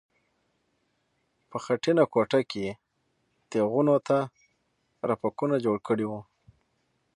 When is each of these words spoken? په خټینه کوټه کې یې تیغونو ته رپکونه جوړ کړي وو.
په 1.49 1.57
خټینه 1.63 2.03
کوټه 2.13 2.39
کې 2.49 2.59
یې 2.67 2.71
تیغونو 3.49 3.95
ته 4.07 4.17
رپکونه 5.09 5.55
جوړ 5.65 5.77
کړي 5.87 6.05
وو. 6.07 6.19